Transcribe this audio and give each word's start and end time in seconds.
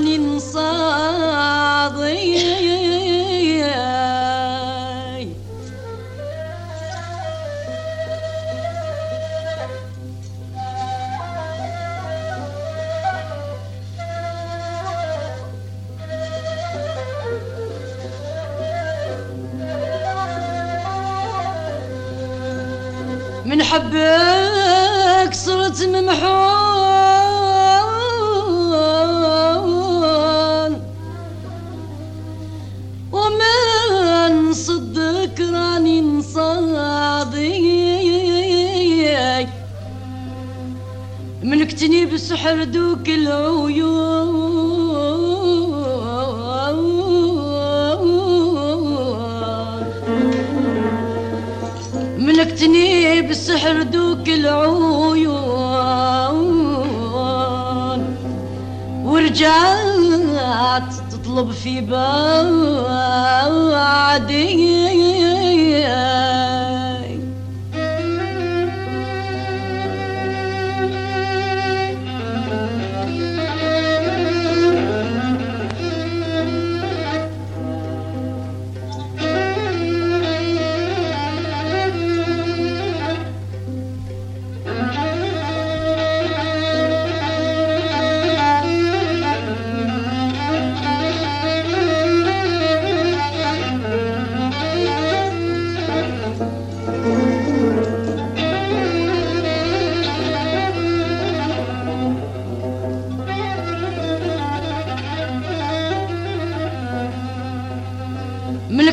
راني 0.00 0.18
نصاضي 0.18 1.90
من 23.44 23.62
حبك 23.62 25.34
صرت 25.34 25.82
ممحون 25.82 27.19
ملكتني 41.80 42.06
بسحر 42.06 42.64
دوك 42.64 43.08
العيون. 43.08 44.34
ملكتني 52.18 53.22
بالسحر 53.22 53.82
دوك 53.82 54.28
العيون. 54.28 55.70
ورجعت 59.04 60.92
تطلب 61.10 61.50
في 61.50 61.80
بعدي. 61.80 62.10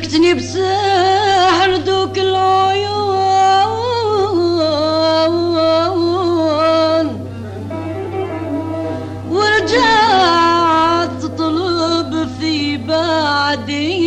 ملكتني 0.08 0.34
بسحر 0.34 1.78
دوك 1.78 2.18
العيون. 2.18 3.08
ورجعت 9.32 11.10
تطلب 11.22 12.30
في 12.40 12.78
بعدي 12.78 14.07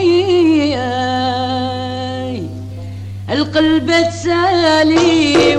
القلب 3.31 3.91
تسالي 4.09 5.50